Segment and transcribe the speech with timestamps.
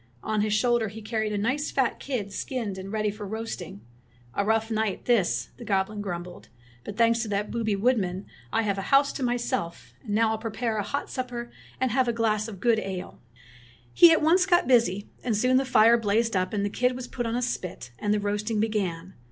[0.23, 3.81] On his shoulder he carried a nice fat kid skinned and ready for roasting.
[4.35, 6.49] ''A rough night this," thegoblin grumbled,
[6.83, 9.21] ''but thanks to that booby woodman I have 22 Fairy Tale Bears a house to
[9.23, 12.79] myself; and now I 'll prepare a hot supper and have a glass of good
[12.79, 13.21] ale."
[13.93, 17.07] He at once got busy, and soon the fire blazed up, and the kid was
[17.07, 19.13] put on a spit, and the roasting began.